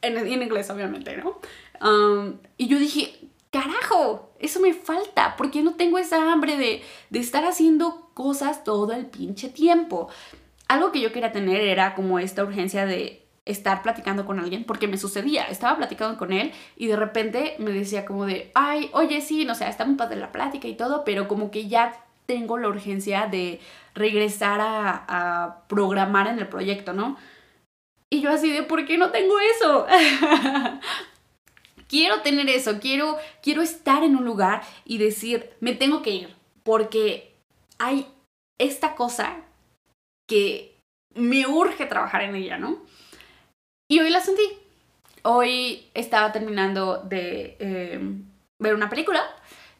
[0.00, 1.38] En, inglés, obviamente, ¿no?
[1.80, 3.14] Um, y yo dije,
[3.50, 5.36] carajo, eso me falta.
[5.36, 10.08] porque no tengo esa hambre de, de estar haciendo cosas todo el pinche tiempo?
[10.68, 14.88] Algo que yo quería tener era como esta urgencia de estar platicando con alguien, porque
[14.88, 19.20] me sucedía, estaba platicando con él y de repente me decía como de, ay, oye,
[19.20, 21.92] sí, no sé, está muy padre la plática y todo, pero como que ya
[22.26, 23.60] tengo la urgencia de
[23.94, 27.16] regresar a, a programar en el proyecto, ¿no?
[28.10, 29.86] Y yo así de, ¿por qué no tengo eso?
[31.88, 36.34] quiero tener eso, quiero, quiero estar en un lugar y decir, me tengo que ir,
[36.62, 37.34] porque
[37.78, 38.06] hay
[38.58, 39.42] esta cosa
[40.26, 40.78] que
[41.14, 42.78] me urge trabajar en ella, ¿no?
[43.92, 44.40] Y hoy la sentí.
[45.22, 48.24] Hoy estaba terminando de em,
[48.58, 49.20] ver una película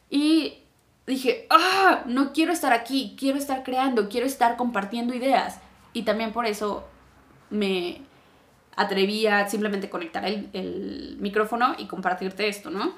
[0.07, 0.59] y
[1.07, 5.59] dije, ah, no quiero estar aquí, quiero estar creando, quiero estar compartiendo ideas.
[5.93, 6.87] Y también por eso
[7.49, 8.03] me
[8.75, 12.93] atreví a simplemente conectar el, el micrófono y compartirte esto, ¿no?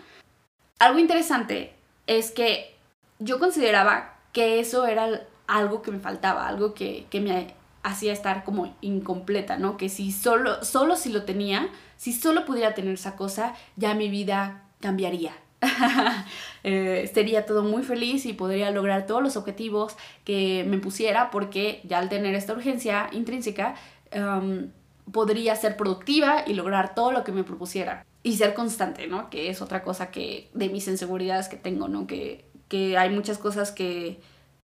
[0.80, 1.76] Algo interesante
[2.08, 2.76] es que
[3.20, 8.44] yo consideraba que eso era algo que me faltaba, algo que, que me hacía estar
[8.44, 9.78] como incompleta, ¿no?
[9.78, 14.10] Que si solo, solo si lo tenía, si solo pudiera tener esa cosa, ya mi
[14.10, 15.34] vida cambiaría.
[16.64, 21.82] eh, sería todo muy feliz y podría lograr todos los objetivos que me pusiera porque
[21.84, 23.76] ya al tener esta urgencia intrínseca,
[24.16, 24.70] um,
[25.12, 28.04] podría ser productiva y lograr todo lo que me propusiera.
[28.24, 29.30] Y ser constante, ¿no?
[29.30, 32.08] Que es otra cosa que de mis inseguridades que tengo, ¿no?
[32.08, 34.20] Que, que hay muchas cosas que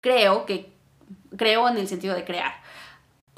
[0.01, 0.69] creo que
[1.35, 2.66] creo en el sentido de crear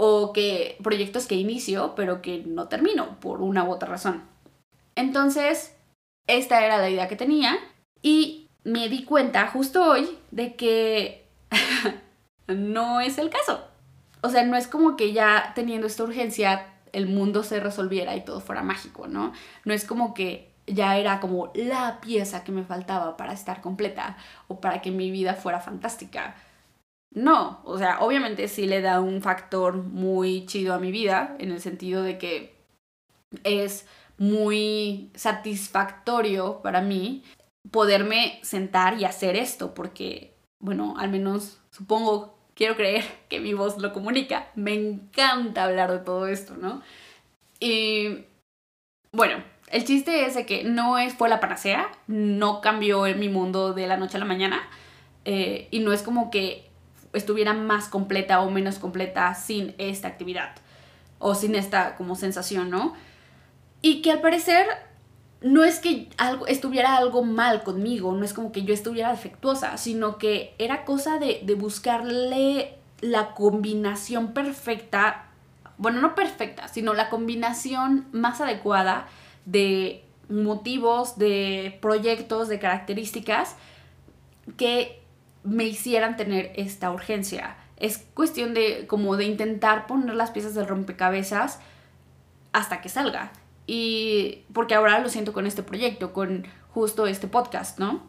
[0.02, 4.24] o que proyectos que inicio pero que no termino por una u otra razón.
[4.96, 5.76] Entonces,
[6.26, 7.58] esta era la idea que tenía
[8.02, 11.28] y me di cuenta justo hoy de que
[12.48, 13.68] no es el caso.
[14.22, 18.24] O sea, no es como que ya teniendo esta urgencia el mundo se resolviera y
[18.24, 19.34] todo fuera mágico, ¿no?
[19.66, 24.16] No es como que ya era como la pieza que me faltaba para estar completa
[24.48, 26.38] o para que mi vida fuera fantástica.
[27.12, 31.52] No, o sea, obviamente sí le da un factor muy chido a mi vida, en
[31.52, 32.56] el sentido de que
[33.44, 37.24] es muy satisfactorio para mí
[37.72, 43.78] poderme sentar y hacer esto, porque, bueno, al menos supongo, quiero creer que mi voz
[43.80, 44.50] lo comunica.
[44.56, 46.82] Me encanta hablar de todo esto, ¿no?
[47.60, 48.26] Y,
[49.12, 53.30] bueno, el chiste es de que no es, fue la panacea, no cambió en mi
[53.30, 54.70] mundo de la noche a la mañana,
[55.26, 56.69] eh, y no es como que
[57.14, 60.56] estuviera más completa o menos completa sin esta actividad
[61.18, 62.94] o sin esta como sensación, ¿no?
[63.82, 64.66] Y que al parecer
[65.42, 69.78] no es que algo, estuviera algo mal conmigo, no es como que yo estuviera defectuosa,
[69.78, 75.28] sino que era cosa de, de buscarle la combinación perfecta,
[75.78, 79.08] bueno, no perfecta, sino la combinación más adecuada
[79.46, 83.56] de motivos, de proyectos, de características
[84.58, 85.02] que
[85.44, 87.58] me hicieran tener esta urgencia.
[87.78, 91.60] Es cuestión de como de intentar poner las piezas del rompecabezas
[92.52, 93.32] hasta que salga.
[93.68, 98.04] Y porque ahora lo siento con este proyecto, con justo este podcast, ¿no?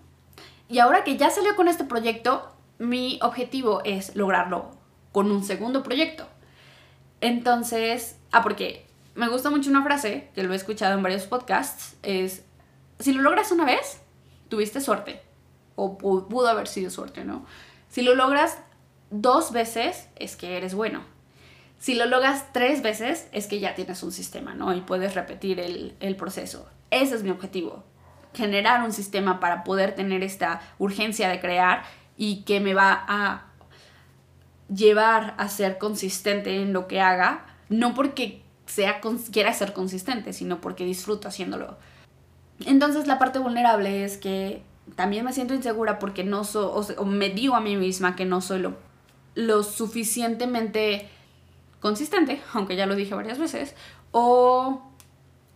[0.68, 4.70] Y ahora que ya salió con este proyecto, mi objetivo es lograrlo
[5.12, 6.26] con un segundo proyecto.
[7.20, 11.96] Entonces, ah, porque me gusta mucho una frase, que lo he escuchado en varios podcasts,
[12.02, 12.44] es,
[12.98, 14.00] si lo logras una vez,
[14.48, 15.29] tuviste suerte
[15.80, 17.46] o pudo haber sido suerte, ¿no?
[17.88, 18.58] Si lo logras
[19.10, 21.02] dos veces, es que eres bueno.
[21.78, 24.74] Si lo logras tres veces, es que ya tienes un sistema, ¿no?
[24.74, 26.68] Y puedes repetir el, proceso.
[26.90, 27.84] Ese es mi objetivo.
[28.34, 31.82] Generar un sistema para poder tener esta urgencia de crear
[32.18, 33.46] y que me va a
[34.72, 39.00] llevar a ser consistente en lo que haga, no porque sea,
[39.32, 41.78] quiera ser consistente, sino porque disfruto haciéndolo.
[42.66, 44.62] Entonces la parte vulnerable es que
[44.96, 48.40] también me siento insegura porque no soy, o, me digo a mí misma que no
[48.40, 48.74] soy lo,
[49.34, 51.08] lo suficientemente
[51.80, 53.74] consistente, aunque ya lo dije varias veces,
[54.12, 54.82] o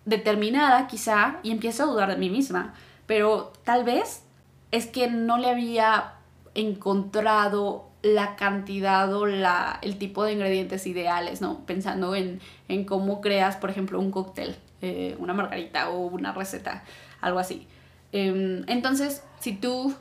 [0.05, 2.75] determinada quizá, y empiezo a dudar de mí misma,
[3.07, 4.23] pero tal vez
[4.70, 6.14] es que no le había
[6.55, 11.64] encontrado la cantidad o la, el tipo de ingredientes ideales, ¿no?
[11.64, 16.85] Pensando en, en cómo creas, por ejemplo, un cóctel, eh, una margarita o una receta,
[17.23, 17.66] algo así.
[18.14, 19.92] Em, entonces, si tú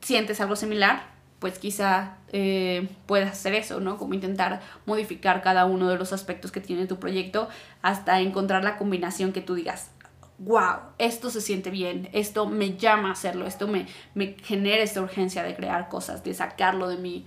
[0.00, 1.02] sientes algo similar,
[1.40, 3.98] pues quizá eh, puedas hacer eso, ¿no?
[3.98, 7.48] Como intentar modificar cada uno de los aspectos que tiene tu proyecto
[7.82, 9.90] hasta encontrar la combinación que tú digas,
[10.38, 15.00] wow, esto se siente bien, esto me llama a hacerlo, esto me, me genera esta
[15.00, 17.26] urgencia de crear cosas, de sacarlo de mí,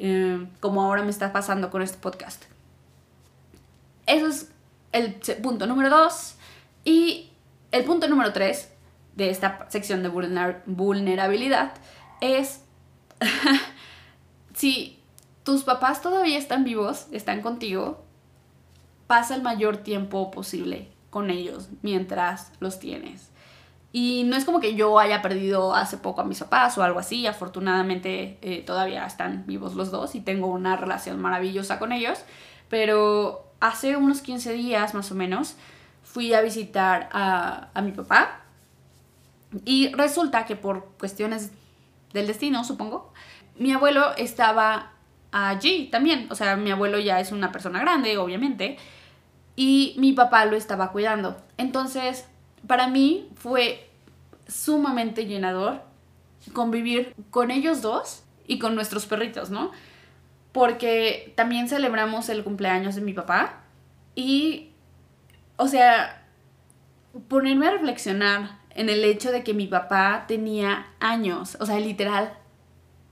[0.00, 2.42] eh, como ahora me está pasando con este podcast.
[4.06, 4.50] Eso es
[4.90, 6.34] el punto número dos.
[6.84, 7.30] Y
[7.70, 8.70] el punto número tres
[9.16, 10.08] de esta sección de
[10.66, 11.72] vulnerabilidad
[12.20, 12.64] es
[14.54, 15.00] si
[15.42, 18.04] tus papás todavía están vivos, están contigo,
[19.06, 23.30] pasa el mayor tiempo posible con ellos mientras los tienes.
[23.92, 27.00] Y no es como que yo haya perdido hace poco a mis papás o algo
[27.00, 27.26] así.
[27.26, 32.24] Afortunadamente eh, todavía están vivos los dos y tengo una relación maravillosa con ellos.
[32.68, 35.56] Pero hace unos 15 días más o menos
[36.04, 38.42] fui a visitar a, a mi papá.
[39.64, 41.50] Y resulta que por cuestiones
[42.12, 43.12] del destino, supongo,
[43.56, 44.92] mi abuelo estaba
[45.32, 46.28] allí también.
[46.30, 48.78] O sea, mi abuelo ya es una persona grande, obviamente.
[49.56, 51.36] Y mi papá lo estaba cuidando.
[51.58, 52.26] Entonces,
[52.66, 53.90] para mí fue
[54.48, 55.82] sumamente llenador
[56.52, 59.70] convivir con ellos dos y con nuestros perritos, ¿no?
[60.52, 63.60] Porque también celebramos el cumpleaños de mi papá
[64.14, 64.70] y,
[65.56, 66.26] o sea,
[67.28, 72.32] ponerme a reflexionar en el hecho de que mi papá tenía años, o sea, literal,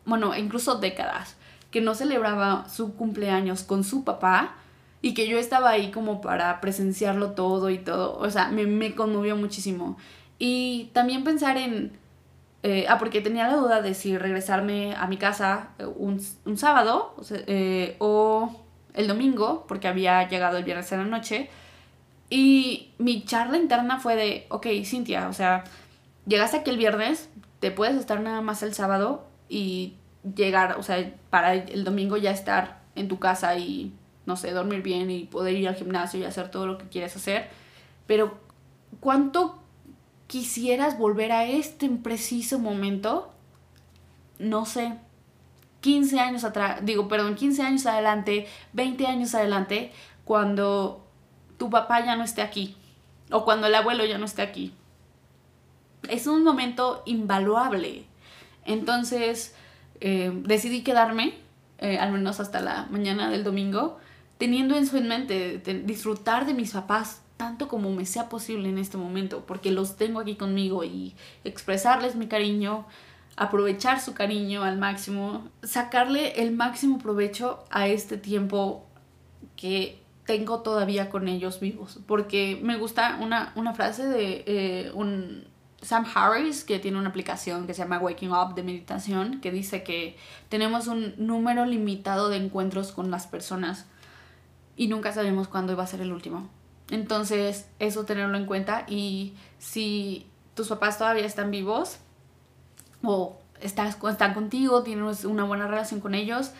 [0.05, 1.37] bueno, incluso décadas,
[1.71, 4.55] que no celebraba su cumpleaños con su papá
[5.03, 8.95] y que yo estaba ahí como para presenciarlo todo y todo, o sea, me, me
[8.95, 9.97] conmovió muchísimo.
[10.39, 11.99] Y también pensar en,
[12.63, 16.57] eh, ah, porque tenía la duda de si regresarme a mi casa eh, un, un
[16.57, 21.51] sábado o, eh, o el domingo, porque había llegado el viernes en la noche.
[22.31, 25.65] Y mi charla interna fue de, ok, Cintia, o sea,
[26.27, 29.95] llegaste aquí el viernes, te puedes estar nada más el sábado y
[30.37, 33.95] llegar, o sea, para el domingo ya estar en tu casa y
[34.27, 37.17] no sé, dormir bien y poder ir al gimnasio y hacer todo lo que quieres
[37.17, 37.49] hacer.
[38.07, 38.39] Pero,
[39.01, 39.59] ¿cuánto
[40.27, 43.33] quisieras volver a este preciso momento?
[44.39, 44.93] No sé,
[45.81, 49.93] 15 años atrás, digo, perdón, 15 años adelante, 20 años adelante,
[50.27, 51.08] cuando
[51.59, 52.77] tu papá ya no esté aquí
[53.31, 54.73] o cuando el abuelo ya no esté aquí.
[56.09, 58.05] Es un momento invaluable.
[58.65, 59.55] Entonces,
[60.01, 61.35] eh, decidí quedarme,
[61.79, 63.99] eh, al menos hasta la mañana del domingo,
[64.39, 68.97] teniendo en su mente disfrutar de mis papás tanto como me sea posible en este
[68.97, 72.85] momento, porque los tengo aquí conmigo y expresarles mi cariño,
[73.37, 78.85] aprovechar su cariño al máximo, sacarle el máximo provecho a este tiempo
[79.55, 85.47] que tengo todavía con ellos vivos, porque me gusta una, una frase de eh, un
[85.81, 89.83] Sam Harris, que tiene una aplicación que se llama Waking Up de meditación, que dice
[89.83, 90.19] que
[90.51, 93.87] tenemos un número limitado de encuentros con las personas
[94.77, 96.51] y nunca sabemos cuándo va a ser el último.
[96.91, 102.01] Entonces, eso tenerlo en cuenta y si tus papás todavía están vivos
[103.03, 106.53] o estás, están contigo, tienes una buena relación con ellos,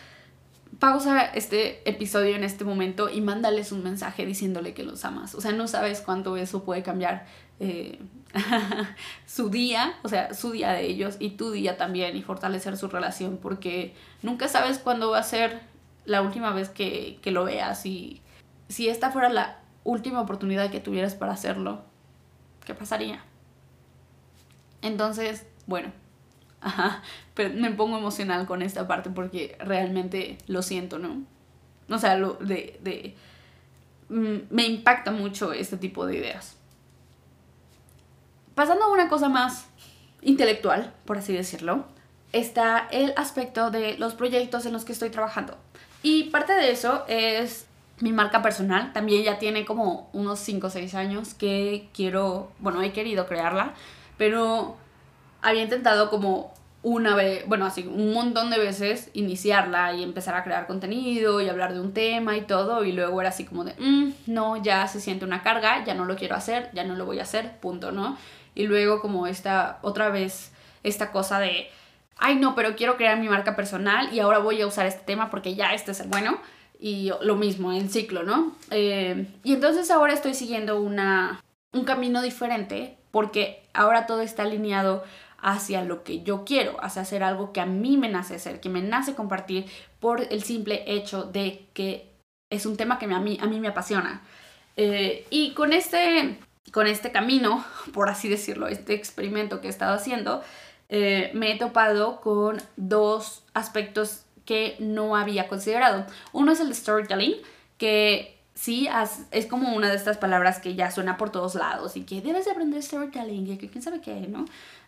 [0.79, 5.35] pausa este episodio en este momento y mándales un mensaje diciéndole que los amas.
[5.35, 7.27] O sea, no sabes cuánto eso puede cambiar
[7.59, 7.99] eh,
[9.27, 12.89] su día, o sea, su día de ellos y tu día también y fortalecer su
[12.89, 15.61] relación porque nunca sabes cuándo va a ser
[16.05, 18.23] la última vez que, lo veas y
[18.69, 21.83] si esta fuera la última oportunidad que tuvieras para hacerlo,
[22.65, 23.23] ¿qué pasaría?
[24.81, 25.93] Entonces, bueno,
[26.61, 27.03] ajá,
[27.35, 31.23] pero me pongo emocional con esta parte porque realmente lo siento, ¿no?
[31.89, 33.15] O sea, lo de, de
[34.09, 36.57] mm, me impacta mucho este tipo de ideas.
[38.55, 39.67] Pasando a una cosa más
[40.23, 41.87] intelectual, por así decirlo,
[42.33, 45.57] está el aspecto de los proyectos en los que estoy trabajando.
[46.03, 47.67] Y parte de eso es
[48.01, 48.93] mi marca personal.
[48.93, 53.75] También ya tiene como unos 5 o 6 años que quiero, bueno, he querido crearla,
[54.17, 54.77] pero
[55.43, 60.45] había intentado como una vez, bueno, así un montón de veces iniciarla y empezar a
[60.45, 63.75] crear contenido y hablar de un tema y todo, y luego era así como de,
[63.79, 67.05] mm, no, ya se siente una carga, ya no lo quiero hacer, ya no lo
[67.05, 68.17] voy a hacer, punto, ¿no?
[68.55, 71.69] Y luego como esta, otra vez, esta cosa de,
[72.17, 75.31] ay no, pero quiero crear mi marca personal y ahora voy a usar este tema
[75.31, 76.39] porque ya este es el bueno.
[76.81, 78.53] Y lo mismo, el ciclo, ¿no?
[78.71, 85.03] Eh, y entonces ahora estoy siguiendo una, un camino diferente porque ahora todo está alineado
[85.39, 88.69] hacia lo que yo quiero, hacia hacer algo que a mí me nace hacer, que
[88.69, 89.67] me nace compartir
[90.01, 92.11] por el simple hecho de que
[92.51, 94.23] es un tema que a mí, a mí me apasiona.
[94.77, 96.39] Eh, y con este,
[96.73, 100.43] con este camino, por así decirlo, este experimento que he estado haciendo,
[100.89, 106.07] eh, me he topado con dos aspectos que no había considerado.
[106.33, 107.35] Uno es el storytelling,
[107.77, 108.89] que sí
[109.31, 112.45] es como una de estas palabras que ya suena por todos lados y que debes
[112.45, 114.47] de aprender storytelling y que quién sabe qué, ¿no?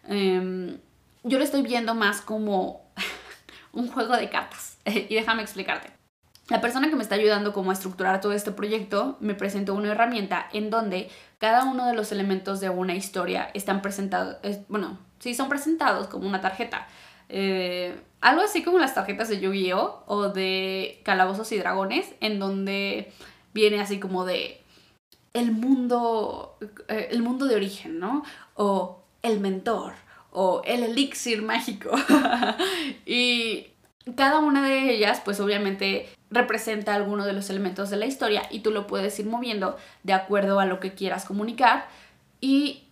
[0.08, 0.78] Em,
[1.22, 2.82] yo lo estoy viendo más como
[3.72, 4.78] un juego de cartas.
[4.84, 5.92] y déjame explicarte.
[6.48, 9.92] La persona que me está ayudando como a estructurar todo este proyecto me presentó una
[9.92, 11.08] herramienta en donde
[11.38, 16.26] cada uno de los elementos de una historia están presentados, bueno, sí son presentados como
[16.26, 16.88] una tarjeta.
[17.28, 20.02] Eh, algo así como las tarjetas de Yu-Gi-Oh!
[20.06, 23.12] o de Calabozos y Dragones, en donde
[23.52, 24.60] viene así como de
[25.32, 28.24] el mundo, eh, el mundo de origen, ¿no?
[28.54, 29.94] O el mentor
[30.32, 31.90] o el elixir mágico.
[33.06, 33.68] y
[34.16, 38.60] cada una de ellas, pues obviamente representa alguno de los elementos de la historia y
[38.60, 41.86] tú lo puedes ir moviendo de acuerdo a lo que quieras comunicar.
[42.40, 42.84] Y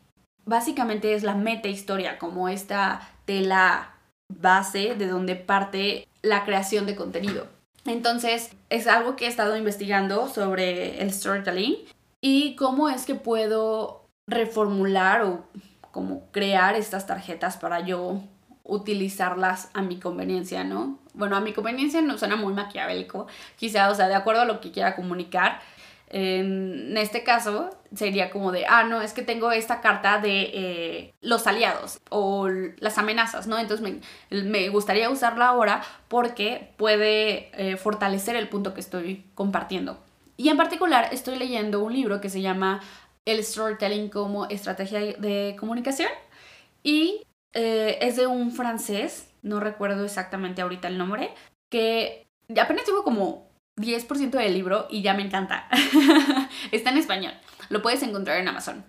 [0.45, 3.95] básicamente es la meta historia, como esta tela
[4.29, 7.47] base de donde parte la creación de contenido.
[7.89, 11.77] Entonces, es algo que he estado investigando sobre el storytelling
[12.21, 15.45] y cómo es que puedo reformular o
[15.91, 18.21] como crear estas tarjetas para yo
[18.65, 20.99] utilizarlas a mi conveniencia, ¿no?
[21.15, 23.27] Bueno, a mi conveniencia no suena muy maquiavélico,
[23.57, 25.61] quizá, o sea, de acuerdo a lo que quiera comunicar.
[26.11, 31.15] En este caso sería como de, ah, no, es que tengo esta carta de eh,
[31.21, 33.59] los aliados o las amenazas, ¿no?
[33.59, 34.01] Entonces
[34.31, 39.99] me, gustaría usarla ahora porque puede eh, fortalecer el punto que estoy compartiendo.
[40.37, 42.81] Y en particular estoy leyendo un libro que se llama
[43.27, 46.11] El Storytelling como Estrategia de Comunicación
[46.83, 51.35] y eh, es de un francés, no recuerdo exactamente ahorita el nombre,
[51.71, 52.27] que
[52.59, 53.48] apenas tengo como
[53.79, 55.69] 10% del libro y ya me encanta.
[56.73, 57.33] Está en español,
[57.69, 58.85] lo puedes encontrar en Amazon.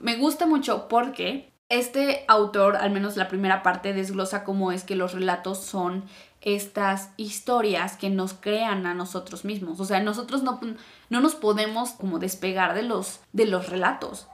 [0.00, 4.96] Me gusta mucho porque este autor, al menos la primera parte, desglosa cómo es que
[4.96, 6.04] los relatos son
[6.42, 9.80] estas historias que nos crean a nosotros mismos.
[9.80, 10.60] O sea, nosotros no,
[11.08, 14.26] no nos podemos como despegar de los, de los relatos.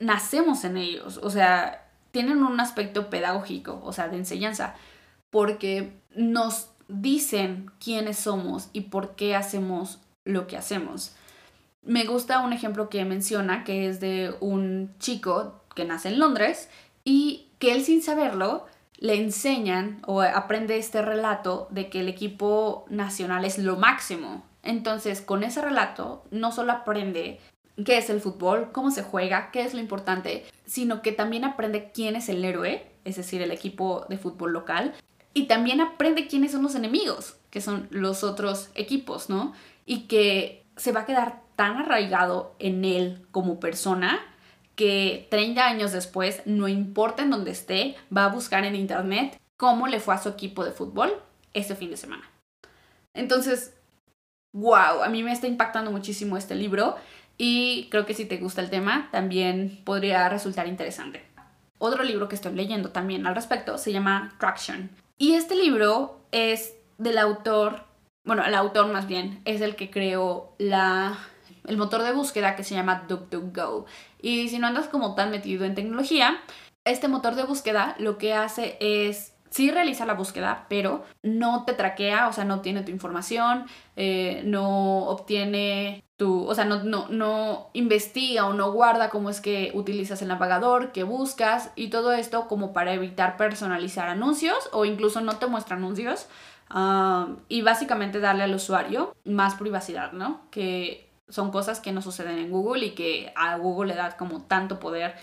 [0.00, 1.18] Nacemos en ellos.
[1.22, 4.74] O sea, tienen un aspecto pedagógico, o sea, de enseñanza,
[5.30, 11.14] porque nos dicen quiénes somos y por qué hacemos lo que hacemos.
[11.82, 16.68] Me gusta un ejemplo que menciona, que es de un chico que nace en Londres
[17.04, 18.66] y que él sin saberlo
[18.98, 24.44] le enseñan o aprende este relato de que el equipo nacional es lo máximo.
[24.62, 27.40] Entonces, con ese relato, no solo aprende
[27.84, 31.90] qué es el fútbol, cómo se juega, qué es lo importante, sino que también aprende
[31.94, 34.94] quién es el héroe, es decir, el equipo de fútbol local,
[35.34, 39.52] y también aprende quiénes son los enemigos, que son los otros equipos, ¿no?
[39.86, 44.18] Y que se va a quedar tan arraigado en él como persona
[44.74, 49.86] que 30 años después, no importa en dónde esté, va a buscar en internet cómo
[49.86, 51.12] le fue a su equipo de fútbol
[51.52, 52.30] ese fin de semana.
[53.14, 53.74] Entonces,
[54.54, 56.96] wow, a mí me está impactando muchísimo este libro
[57.36, 61.24] y creo que si te gusta el tema, también podría resultar interesante.
[61.78, 64.90] Otro libro que estoy leyendo también al respecto se llama Traction.
[65.20, 67.84] Y este libro es del autor,
[68.24, 71.18] bueno, el autor más bien, es el que creó la,
[71.66, 73.84] el motor de búsqueda que se llama DuckDuckGo.
[74.22, 76.40] Y si no andas como tan metido en tecnología,
[76.86, 81.74] este motor de búsqueda lo que hace es sí realiza la búsqueda, pero no te
[81.74, 87.08] traquea, o sea, no tiene tu información, eh, no obtiene tu, o sea, no, no,
[87.08, 92.12] no investiga o no guarda cómo es que utilizas el navegador, que buscas y todo
[92.12, 96.26] esto como para evitar personalizar anuncios o incluso no te muestra anuncios
[96.68, 100.42] ah, y básicamente darle al usuario más privacidad, ¿no?
[100.50, 104.42] Que son cosas que no suceden en Google y que a Google le da como
[104.42, 105.14] tanto poder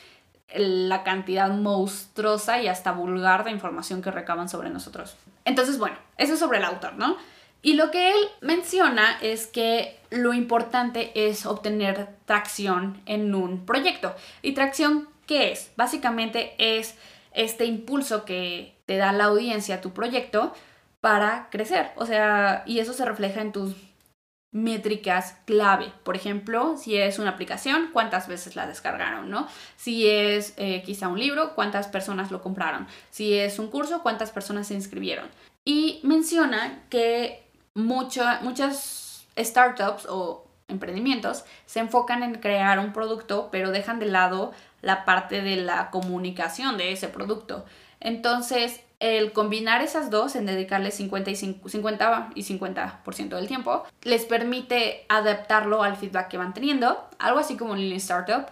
[0.56, 5.16] la cantidad monstruosa y hasta vulgar de información que recaban sobre nosotros.
[5.46, 7.18] Entonces, bueno, eso es sobre el autor, ¿no?
[7.62, 14.16] Y lo que él menciona es que lo importante es obtener tracción en un proyecto.
[14.42, 15.72] ¿Y tracción qué es?
[15.76, 16.96] Básicamente es
[17.34, 20.54] este impulso que te da la audiencia a tu proyecto
[21.02, 21.92] para crecer.
[21.96, 23.76] O sea, y eso se refleja en tus
[24.58, 25.94] métricas clave.
[26.04, 29.48] Por ejemplo, si es una aplicación, cuántas veces la descargaron, ¿no?
[29.76, 32.88] Si es eh, quizá un libro, cuántas personas lo compraron.
[33.12, 35.28] Si es un curso, cuántas personas se inscribieron.
[35.64, 44.00] Y menciona que muchas startups o emprendimientos se enfocan en crear un producto, pero dejan
[44.00, 47.66] de lado la parte de la comunicación de ese producto.
[48.00, 54.26] Entonces, el combinar esas dos, en dedicarle 50 y 50, y 50% del tiempo, les
[54.26, 58.48] permite adaptarlo al feedback que van teniendo, algo así como Lean Startup,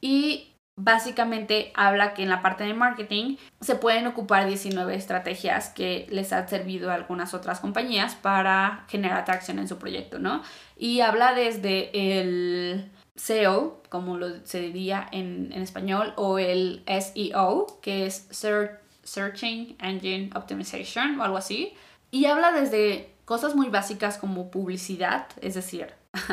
[0.00, 6.06] y básicamente habla que en la parte de marketing se pueden ocupar 19 estrategias que
[6.10, 10.42] les han servido a algunas otras compañías para generar atracción en su proyecto, ¿no?
[10.76, 17.80] Y habla desde el SEO, como lo se diría en, en español, o el SEO,
[17.82, 21.74] que es Search Searching Engine Optimization o algo así.
[22.10, 25.92] Y habla desde cosas muy básicas como publicidad, es decir,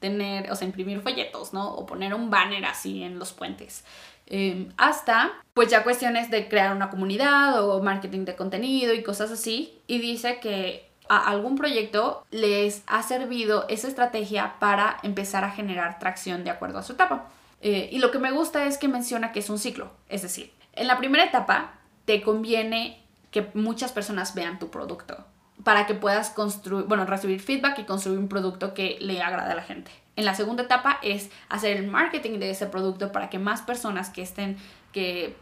[0.00, 1.74] tener, o sea, imprimir folletos, ¿no?
[1.74, 3.84] O poner un banner así en los puentes.
[4.26, 9.30] Em, hasta, pues ya cuestiones de crear una comunidad o marketing de contenido y cosas
[9.30, 9.78] así.
[9.86, 15.98] Y dice que a algún proyecto les ha servido esa estrategia para empezar a generar
[15.98, 17.28] tracción de acuerdo a su etapa.
[17.60, 20.52] Eh, y lo que me gusta es que menciona que es un ciclo, es decir,
[20.74, 21.77] En la primera etapa
[22.08, 25.26] te conviene que muchas personas vean tu producto
[25.62, 29.54] para que puedas construir, bueno, recibir feedback y construir un producto que le agrade a
[29.54, 29.90] la gente.
[30.16, 34.08] En la segunda etapa es hacer el marketing de ese producto para que más personas
[34.08, 34.56] que estén,
[34.90, 35.36] que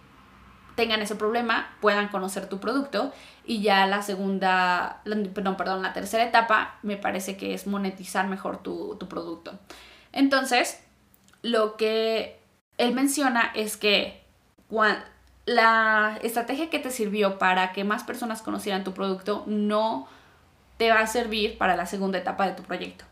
[0.75, 3.13] tengan ese problema puedan conocer tu producto
[3.45, 8.57] y ya la segunda, perdón, perdón, la tercera etapa me parece que es monetizar mejor
[8.57, 9.57] tu, tu producto.
[10.11, 10.83] Entonces,
[11.43, 12.41] lo que
[12.77, 14.27] él menciona es que
[15.47, 20.09] la estrategia que te sirvió para que más personas conocieran tu producto no
[20.77, 23.05] te va a servir para la segunda etapa de tu proyecto.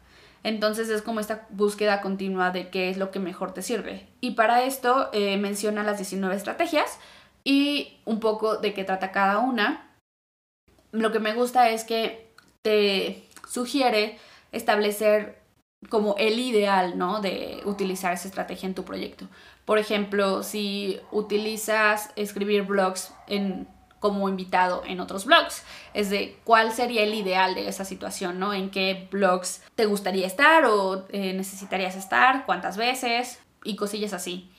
[0.43, 4.07] Entonces es como esta búsqueda continua de qué es lo que mejor te sirve.
[4.20, 6.99] Y para esto eh, menciona las 19 estrategias
[7.45, 9.91] y un poco de qué trata cada una.
[10.93, 12.30] Lo que me gusta es que
[12.62, 14.18] te sugiere
[14.53, 15.39] establecer
[15.89, 17.20] como el ideal, ¿no?
[17.20, 19.26] De utilizar esa estrategia en tu proyecto.
[19.64, 23.66] Por ejemplo, si utilizas escribir blogs en,
[23.98, 28.52] como invitado en otros blogs, es de cuál sería el ideal de esa situación, ¿no?
[28.52, 34.50] En qué blogs te gustaría estar o eh, necesitarías estar, cuántas veces y cosillas así.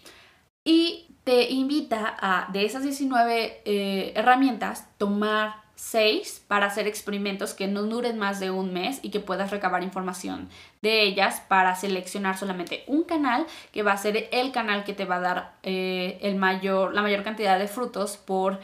[0.63, 7.67] Y te invita a, de esas 19 eh, herramientas, tomar 6 para hacer experimentos que
[7.67, 10.49] no duren más de un mes y que puedas recabar información
[10.81, 15.05] de ellas para seleccionar solamente un canal que va a ser el canal que te
[15.05, 18.59] va a dar eh, el mayor, la mayor cantidad de frutos por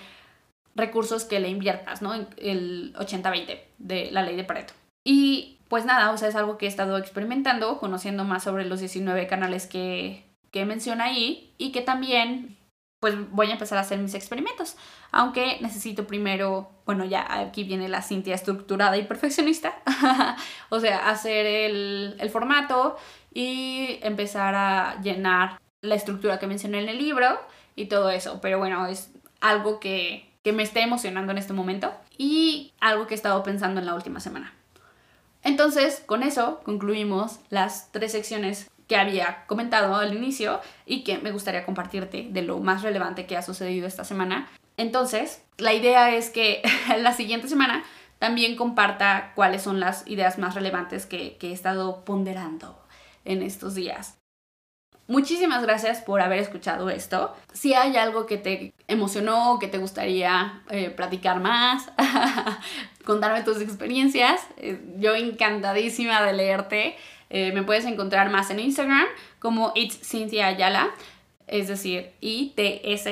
[0.75, 2.13] recursos que le inviertas, ¿no?
[2.37, 4.73] El 80-20 de la ley de Pareto.
[5.03, 8.79] Y pues nada, o sea, es algo que he estado experimentando, conociendo más sobre los
[8.79, 12.57] 19 canales que, que menciona ahí y que también
[13.01, 14.77] pues voy a empezar a hacer mis experimentos.
[15.11, 19.73] Aunque necesito primero, bueno, ya aquí viene la Cintia estructurada y perfeccionista.
[20.69, 22.95] o sea, hacer el, el, formato
[23.33, 27.41] y empezar a llenar la estructura que mencioné en el libro
[27.75, 28.39] y todo eso.
[28.39, 33.15] Pero bueno, es algo que, que me está emocionando en este momento y algo que
[33.15, 34.53] he estado pensando en la última semana.
[35.41, 41.31] Entonces, con eso concluimos las tres secciones que había comentado al inicio y que me
[41.31, 44.49] gustaría compartirte de lo más relevante que ha sucedido esta semana.
[44.75, 46.61] Entonces, la idea es que
[46.99, 47.85] la siguiente semana
[48.19, 52.85] también comparta cuáles son las ideas más relevantes que, he estado ponderando
[53.23, 54.17] en estos días.
[55.07, 57.33] Muchísimas gracias por haber escuchado esto.
[57.53, 61.89] Si hay algo que te emocionó, que te gustaría eh, platicar más,
[63.05, 66.97] contarme tus experiencias, eh, yo encantadísima de leerte.
[67.33, 69.05] Eh, me puedes encontrar más en Instagram
[69.39, 70.91] como It's Cynthia Ayala,
[71.47, 73.07] es decir, ITS,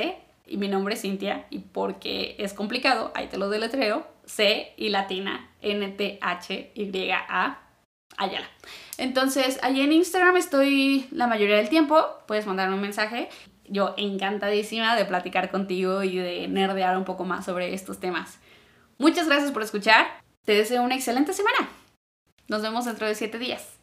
[0.46, 4.90] y mi nombre es Cintia, y porque es complicado, ahí te lo deletreo, C y
[4.90, 7.60] latina, N-T-H-Y-A,
[8.18, 8.50] Ayala.
[8.98, 13.30] Entonces, ahí en Instagram estoy la mayoría del tiempo, puedes mandarme un mensaje.
[13.70, 18.40] Yo encantadísima de platicar contigo y de nerdear un poco más sobre estos temas.
[18.98, 20.08] Muchas gracias por escuchar.
[20.44, 21.70] Te deseo una excelente semana.
[22.50, 23.79] Nos vemos dentro de siete días.